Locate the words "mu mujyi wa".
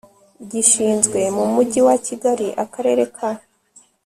1.35-1.95